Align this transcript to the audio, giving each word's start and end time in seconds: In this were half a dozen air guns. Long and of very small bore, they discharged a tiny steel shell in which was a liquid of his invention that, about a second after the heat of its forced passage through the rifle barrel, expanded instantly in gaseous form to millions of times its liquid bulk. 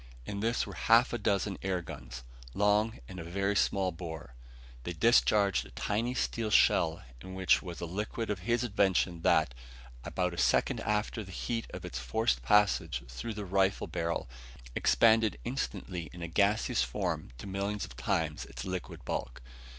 In 0.25 0.39
this 0.39 0.65
were 0.65 0.73
half 0.73 1.13
a 1.13 1.19
dozen 1.19 1.59
air 1.61 1.83
guns. 1.83 2.23
Long 2.55 2.97
and 3.07 3.19
of 3.19 3.27
very 3.27 3.55
small 3.55 3.91
bore, 3.91 4.33
they 4.81 4.93
discharged 4.93 5.63
a 5.63 5.69
tiny 5.69 6.15
steel 6.15 6.49
shell 6.49 7.03
in 7.21 7.35
which 7.35 7.61
was 7.61 7.79
a 7.81 7.85
liquid 7.85 8.31
of 8.31 8.39
his 8.39 8.63
invention 8.63 9.21
that, 9.21 9.53
about 10.03 10.33
a 10.33 10.39
second 10.39 10.79
after 10.79 11.23
the 11.23 11.31
heat 11.31 11.67
of 11.69 11.85
its 11.85 11.99
forced 11.99 12.41
passage 12.41 13.03
through 13.09 13.35
the 13.35 13.45
rifle 13.45 13.85
barrel, 13.85 14.27
expanded 14.73 15.37
instantly 15.43 16.09
in 16.11 16.21
gaseous 16.31 16.81
form 16.81 17.29
to 17.37 17.45
millions 17.45 17.85
of 17.85 17.95
times 17.95 18.45
its 18.45 18.65
liquid 18.65 19.05
bulk. 19.05 19.39